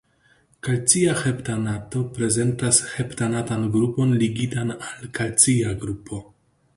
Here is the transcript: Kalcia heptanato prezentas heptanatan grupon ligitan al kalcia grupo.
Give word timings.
Kalcia 0.67 1.11
heptanato 1.19 1.99
prezentas 2.15 2.79
heptanatan 2.95 3.67
grupon 3.77 4.17
ligitan 4.23 4.75
al 4.79 5.13
kalcia 5.21 5.77
grupo. 5.85 6.23